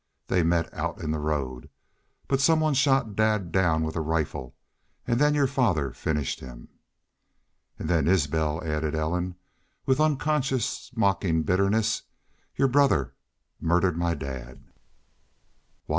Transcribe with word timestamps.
They 0.25 0.41
met 0.41 0.73
out 0.73 0.99
in 0.99 1.11
the 1.11 1.19
road.... 1.19 1.69
But 2.27 2.41
some 2.41 2.59
one 2.59 2.73
shot 2.73 3.15
dad 3.15 3.51
down 3.51 3.83
with 3.83 3.95
a 3.95 4.01
rifle 4.01 4.55
an' 5.05 5.19
then 5.19 5.35
your 5.35 5.45
father 5.45 5.91
finished 5.93 6.39
him." 6.39 6.69
"An' 7.77 7.85
then, 7.85 8.07
Isbel," 8.07 8.63
added 8.63 8.95
Ellen, 8.95 9.35
with 9.85 9.99
unconscious 9.99 10.89
mocking 10.95 11.43
bitterness, 11.43 12.01
"Your 12.55 12.67
brother 12.67 13.13
murdered 13.59 13.95
my 13.95 14.15
dad!" 14.15 14.71
"What!" 15.85 15.89